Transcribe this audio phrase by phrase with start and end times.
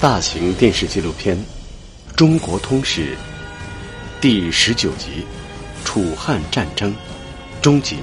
[0.00, 1.36] 大型电视纪录片
[2.14, 3.16] 《中国通史》
[4.20, 5.26] 第十九集
[5.84, 6.92] 《楚汉战争》
[7.60, 7.96] 终集。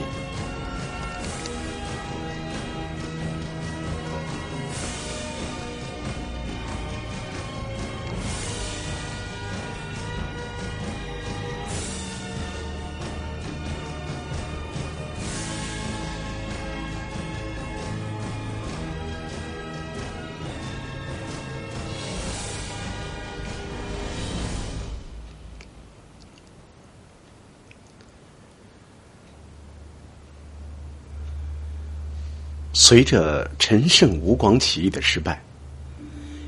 [32.77, 35.41] 随着陈胜吴广起义的失败，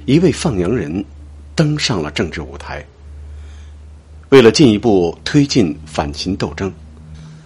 [0.06, 1.03] 一位放羊人
[1.56, 2.86] 登上了政治舞台。
[4.28, 6.70] 为了进一步推进反秦斗争，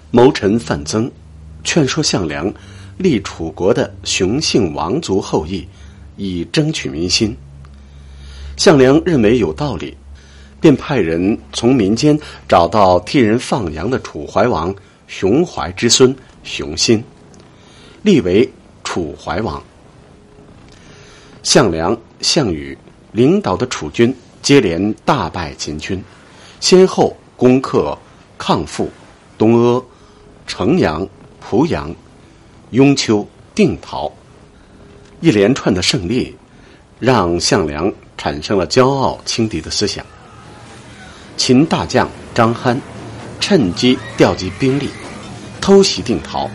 [0.10, 1.10] 谋臣范增
[1.64, 2.52] 劝说项梁
[2.98, 5.64] 立楚国的雄姓王族后裔，
[6.18, 7.38] 以争取民心。
[8.58, 9.96] 项梁认为有道理，
[10.60, 14.74] 便派人从民间找到替人放羊的楚怀王
[15.08, 17.04] 熊怀之孙熊心，
[18.02, 18.52] 立为。
[18.94, 19.64] 楚怀王，
[21.44, 22.78] 项梁、项羽
[23.14, 26.04] 领导的楚军接连大败秦军，
[26.60, 27.98] 先后攻克
[28.38, 28.90] 抗父、
[29.38, 29.82] 东阿、
[30.46, 31.08] 城阳、
[31.40, 31.96] 濮阳、
[32.72, 33.26] 雍丘、
[33.56, 34.12] 定陶，
[35.22, 36.36] 一连串的胜利，
[37.00, 40.06] 让项梁产生了骄傲轻敌的思想。
[41.38, 42.78] 秦大将张邯
[43.40, 44.90] 趁机调集兵力，
[45.62, 46.52] 偷袭定陶，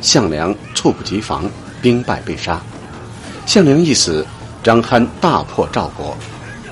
[0.00, 1.44] 项梁猝不及防。
[1.84, 2.62] 兵败被杀，
[3.44, 4.26] 项梁一死，
[4.62, 6.16] 张邯大破赵国，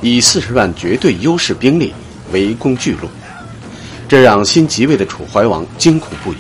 [0.01, 1.93] 以四十万绝对优势兵力
[2.33, 3.07] 围攻巨鹿，
[4.09, 6.37] 这让新即位的楚怀王惊恐不已。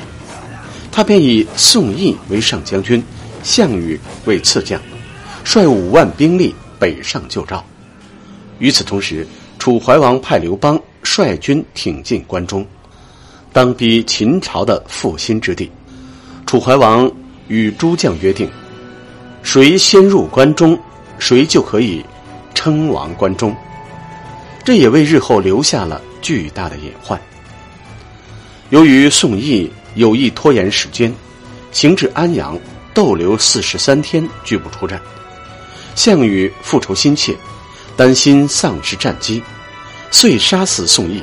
[0.90, 3.04] 他便以宋义为上将军，
[3.42, 4.80] 项羽为次将，
[5.44, 7.62] 率五万兵力北上救赵。
[8.58, 9.26] 与此同时，
[9.58, 12.66] 楚怀王派刘邦率军挺进关中，
[13.52, 15.70] 当逼秦朝的复兴之地。
[16.46, 17.10] 楚怀王
[17.48, 18.48] 与诸将约定。
[19.42, 20.78] 谁先入关中，
[21.18, 22.04] 谁就可以
[22.54, 23.54] 称王关中。
[24.64, 27.20] 这也为日后留下了巨大的隐患。
[28.70, 31.12] 由于宋义有意拖延时间，
[31.72, 32.58] 行至安阳
[32.94, 35.00] 逗留四十三天，拒不出战。
[35.94, 37.36] 项羽复仇心切，
[37.96, 39.42] 担心丧失战机，
[40.10, 41.22] 遂杀死宋义。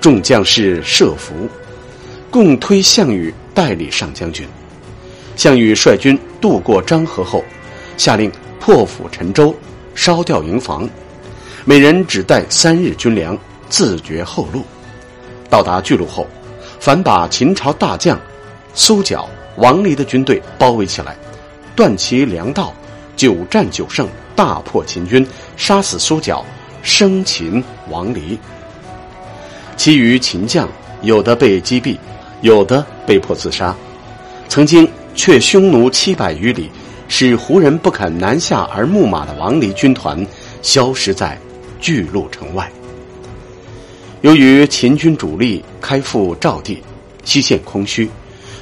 [0.00, 1.48] 众将士设伏，
[2.30, 4.48] 共推项羽代理上将军。
[5.40, 7.42] 项羽率军渡过漳河后，
[7.96, 8.30] 下令
[8.60, 9.54] 破釜沉舟，
[9.94, 10.86] 烧掉营房，
[11.64, 13.38] 每人只带三日军粮，
[13.70, 14.62] 自绝后路。
[15.48, 16.26] 到达巨鹿后，
[16.78, 18.20] 反把秦朝大将
[18.74, 21.16] 苏角、王离的军队包围起来，
[21.74, 22.74] 断其粮道，
[23.16, 25.26] 久战久胜，大破秦军，
[25.56, 26.44] 杀死苏角，
[26.82, 28.38] 生擒王离。
[29.78, 30.68] 其余秦将
[31.00, 31.96] 有的被击毙，
[32.42, 33.74] 有的被迫自杀。
[34.46, 34.86] 曾经。
[35.14, 36.70] 却匈奴七百余里，
[37.08, 40.24] 使胡人不肯南下而牧马的王离军团
[40.62, 41.38] 消失在
[41.80, 42.70] 巨鹿城外。
[44.22, 46.82] 由于秦军主力开赴赵地，
[47.24, 48.08] 西线空虚，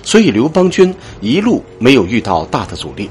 [0.03, 3.09] 所以刘邦军一路没有遇到大的阻力。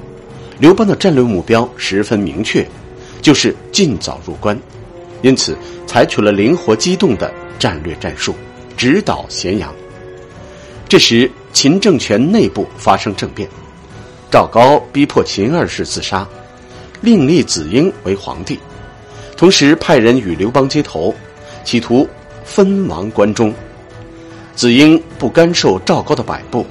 [0.59, 2.67] 刘邦的战略目标十分明确，
[3.21, 4.59] 就是尽早入关，
[5.21, 8.33] 因此采取了灵活机动的战略战术，
[8.75, 9.73] 直捣咸阳。
[10.89, 11.29] 这时。
[11.57, 13.49] 秦政权内部发生政变，
[14.29, 16.23] 赵高逼迫秦二世自杀，
[17.01, 18.59] 另立子婴为皇帝，
[19.35, 21.11] 同时派人与刘邦接头，
[21.63, 22.07] 企图
[22.45, 23.51] 分王关中。
[24.53, 26.63] 子婴不甘受赵高的摆布，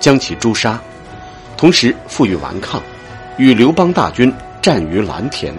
[0.00, 0.82] 将其诛杀，
[1.54, 2.82] 同时负隅顽抗，
[3.36, 5.54] 与刘邦大军战于蓝田，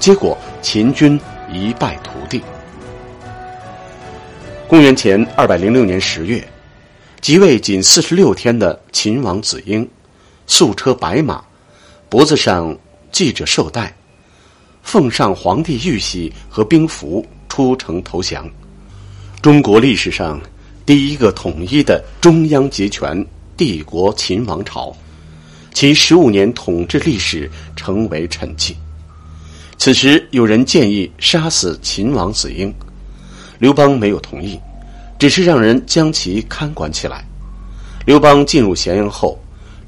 [0.00, 1.20] 结果秦军
[1.52, 2.42] 一败涂地。
[4.66, 6.42] 公元前二百零六年十月。
[7.20, 9.86] 即位仅四十六天的秦王子婴，
[10.46, 11.42] 素车白马，
[12.08, 12.76] 脖子上
[13.12, 13.94] 系着绶带，
[14.82, 18.48] 奉上皇帝玉玺和兵符，出城投降。
[19.42, 20.40] 中国历史上
[20.86, 23.26] 第一个统一的中央集权
[23.56, 24.96] 帝国秦王朝，
[25.74, 28.74] 其十五年统治历史成为沉寂。
[29.76, 32.72] 此时有人建议杀死秦王子婴，
[33.58, 34.58] 刘邦没有同意。
[35.18, 37.24] 只是让人将其看管起来。
[38.06, 39.38] 刘邦进入咸阳后，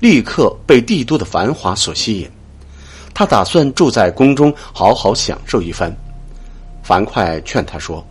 [0.00, 2.30] 立刻被帝都的繁华所吸引，
[3.14, 5.94] 他打算住在宫中，好好享受一番。
[6.82, 8.04] 樊哙劝他说：“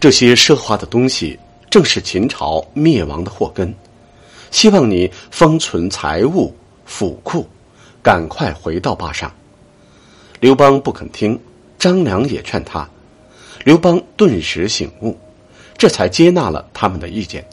[0.00, 1.38] 这些奢华的东西
[1.68, 3.74] 正是秦朝灭亡的祸根，
[4.50, 6.54] 希望你封存财物、
[6.84, 7.46] 府库，
[8.02, 9.30] 赶快回到霸上。”
[10.40, 11.38] 刘邦不肯听，
[11.78, 12.88] 张良也劝他，
[13.64, 15.16] 刘邦顿时醒悟，
[15.78, 17.46] 这才接纳了他们的意见，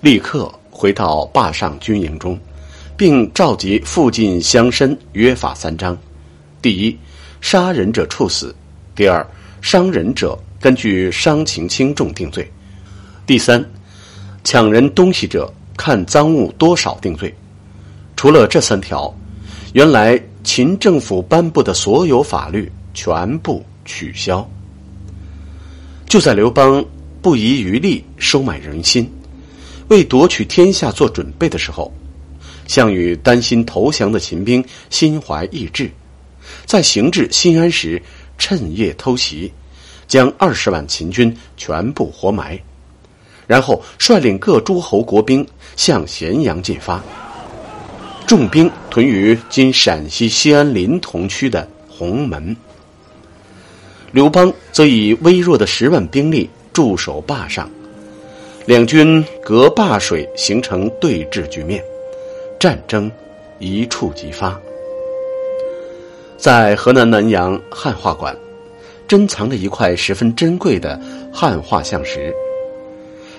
[0.00, 2.38] 立刻回到霸上军营中，
[2.96, 5.96] 并召集附近乡绅约法三章：
[6.62, 6.98] 第一，
[7.40, 8.48] 杀人者处死；
[8.94, 9.26] 第二，
[9.60, 12.42] 伤人者根据伤情轻重定罪；
[13.26, 13.64] 第三，
[14.42, 17.34] 抢人东西者看赃物多少定罪。
[18.16, 19.14] 除了这三条，
[19.72, 24.46] 原来秦政府颁布的所有法律全部取消。
[26.06, 26.84] 就在刘邦
[27.22, 29.10] 不遗余力收买人心，
[29.88, 31.92] 为夺取天下做准备的时候，
[32.66, 35.90] 项羽担心投降的秦兵心怀异志，
[36.64, 38.00] 在行至新安时
[38.38, 39.52] 趁夜偷袭，
[40.08, 42.58] 将二十万秦军全部活埋，
[43.46, 45.46] 然后率领各诸侯国兵
[45.76, 47.02] 向咸阳进发。
[48.26, 52.56] 重兵屯于今陕西西安临潼区的鸿门，
[54.12, 57.70] 刘邦则以微弱的十万兵力驻守坝上，
[58.66, 61.82] 两军隔坝水形成对峙局面，
[62.58, 63.10] 战争
[63.58, 64.58] 一触即发。
[66.36, 68.36] 在河南南阳汉画馆，
[69.06, 70.98] 珍藏着一块十分珍贵的
[71.32, 72.34] 汉画像石，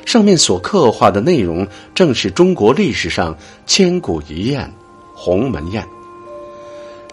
[0.05, 3.35] 上面所刻画的内容正是中国历史上
[3.65, 4.71] 千古一宴。
[5.13, 5.85] 鸿门宴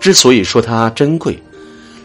[0.01, 1.39] 之所以说它珍贵，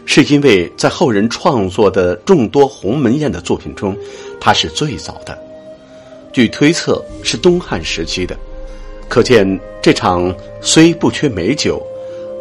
[0.06, 3.96] 是因为在后人创作的众多鸿门宴的作品中，
[4.40, 5.38] 它是最早的。
[6.32, 8.36] 据推测是东汉时期的，
[9.08, 11.80] 可见这场虽不缺美酒，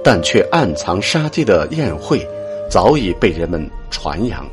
[0.04, 2.27] 但却暗藏杀机的宴会，
[2.69, 4.45] 早已被人们传扬。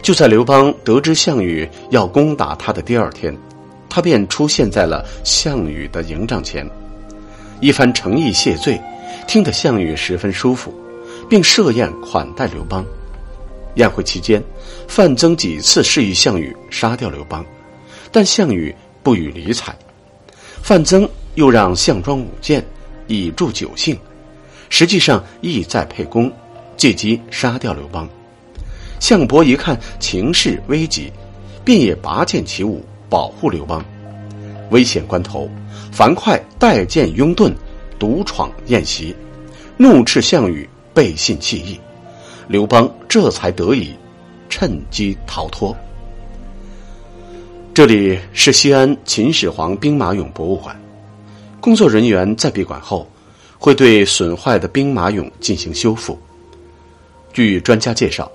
[0.00, 3.36] 就在刘邦得知项羽要攻打他的第二天，
[3.88, 6.68] 他便出现在了项羽的营帐前。
[7.60, 8.80] 一番诚意谢罪，
[9.28, 10.74] 听得项羽十分舒服，
[11.32, 12.84] 并设宴款待刘邦。
[13.76, 14.44] 宴会期间，
[14.86, 17.42] 范增几次示意项羽杀掉刘邦，
[18.10, 19.74] 但项羽不予理睬。
[20.62, 22.62] 范增又让项庄舞剑，
[23.06, 23.98] 以助酒兴，
[24.68, 26.30] 实际上意在沛公，
[26.76, 28.06] 借机杀掉刘邦。
[29.00, 31.10] 项伯一看情势危急，
[31.64, 33.82] 便也拔剑起舞，保护刘邦。
[34.68, 35.48] 危险关头。
[35.90, 37.54] 樊哙带剑拥盾，
[37.98, 39.16] 独闯宴席，
[39.78, 41.80] 怒斥项羽背信弃义，
[42.48, 43.94] 刘邦这才得以
[44.48, 45.76] 趁机逃脱。
[47.74, 50.80] 这里是西安秦始皇兵马俑博物馆，
[51.60, 53.06] 工作人员在闭馆后
[53.58, 56.18] 会对损坏的兵马俑进行修复。
[57.32, 58.30] 据专家介绍，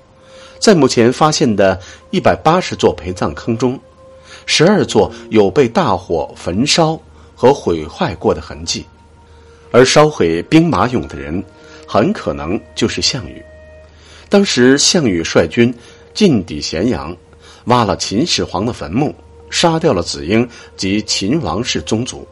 [0.60, 1.80] 在目前发现的
[2.12, 3.80] 一百八十座陪葬坑中，
[4.46, 7.00] 十二座有被大火焚烧。
[7.40, 8.84] 和毁坏过的痕迹，
[9.70, 11.44] 而烧毁兵马俑的人，
[11.88, 13.42] 很可能就是项羽。
[14.30, 15.74] 当时项羽率军
[16.14, 17.16] 进抵咸阳，
[17.66, 19.16] 挖了秦始皇的坟墓，
[19.50, 22.28] 杀掉了子婴及秦王室宗族，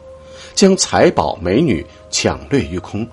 [0.54, 3.08] 将财宝美女抢掠一空，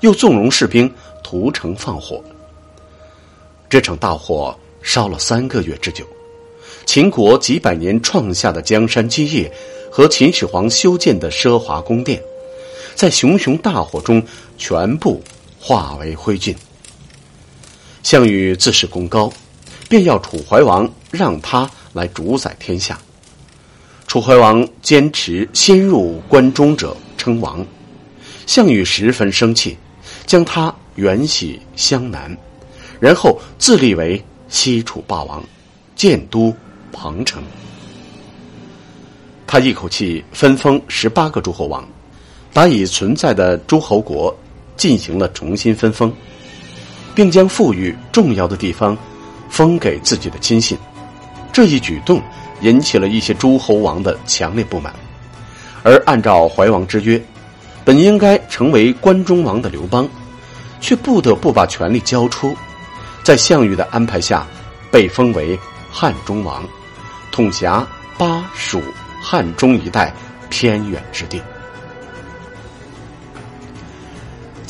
[0.00, 0.90] 又纵容士兵
[1.22, 2.22] 屠城放火。
[3.68, 6.06] 这场大火烧了三个月之久，
[6.86, 9.52] 秦国几百年创下的江山基业。
[9.92, 12.22] 和秦始皇修建的奢华宫殿，
[12.94, 14.22] 在熊熊大火中
[14.56, 15.20] 全部
[15.60, 16.56] 化为灰烬。
[18.02, 19.30] 项羽自恃功高，
[19.88, 22.98] 便要楚怀王让他来主宰天下。
[24.06, 27.64] 楚怀王坚持先入关中者称王，
[28.46, 29.76] 项羽十分生气，
[30.26, 32.36] 将他远徙湘南，
[32.98, 35.44] 然后自立为西楚霸王，
[35.94, 36.52] 建都
[36.90, 37.42] 彭城。
[39.46, 41.86] 他一口气分封十八个诸侯王，
[42.52, 44.36] 把已存在的诸侯国
[44.80, 46.10] 进行了重新分封，
[47.14, 48.96] 并将富裕重要的地方
[49.50, 50.78] 封给自己的亲信。
[51.52, 52.18] 这一举动
[52.62, 54.90] 引起了一些诸侯王的强烈不满，
[55.82, 57.22] 而按照怀王之约，
[57.84, 60.08] 本应该成为关中王的刘邦，
[60.80, 62.56] 却不得不把权力交出，
[63.22, 64.46] 在项羽的安排下，
[64.90, 65.58] 被封为
[65.90, 66.64] 汉中王，
[67.30, 68.80] 统辖巴蜀。
[69.22, 70.10] 汉中一带
[70.48, 71.38] 偏远之地，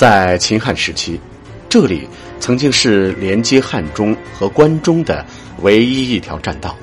[0.01, 1.21] 在秦汉时期，
[1.69, 5.23] 这里曾经是连接汉中和关中的
[5.61, 6.75] 唯一一条栈道，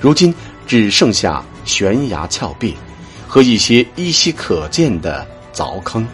[0.00, 0.34] 如今
[0.66, 2.74] 只剩下悬崖峭壁
[3.28, 6.04] 和一些依稀可见的凿坑。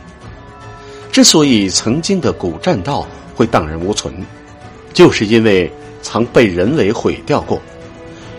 [1.10, 4.14] 之所以曾经的古栈道会荡然无存，
[4.92, 7.58] 就是因为曾被人为毁掉过。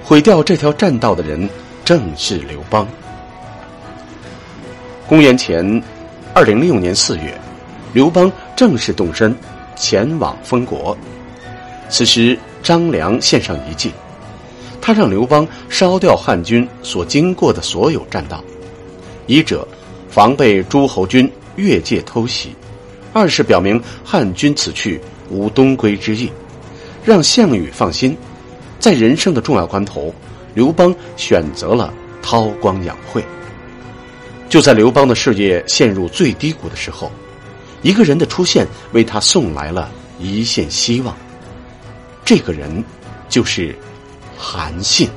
[0.04, 1.50] 毁掉这条栈道的人。
[1.84, 2.86] 正是刘邦。
[5.08, 5.82] 公元前
[6.34, 7.34] 二零六年四月，
[7.98, 9.36] 刘邦正式动身
[9.76, 10.96] 前往封国，
[11.90, 13.92] 此时张良献上一计，
[14.80, 18.44] 他让刘邦烧掉汉军所经过的所有栈道，
[19.26, 19.68] 一者
[20.12, 22.56] 防备诸侯军越界偷袭，
[23.14, 25.02] 二是表明汉军此去
[25.32, 26.32] 无东归之意，
[27.04, 28.16] 让项羽放心。
[28.78, 30.14] 在人生的重要关头，
[30.54, 33.26] 刘邦选择了韬光养晦。
[34.48, 37.12] 就在刘邦的事业陷入最低谷的时候，
[37.82, 41.16] 一个人的出现为他送来了一线希望。
[42.26, 42.84] 这个人，
[43.30, 43.76] 就是
[44.38, 45.10] 韩信。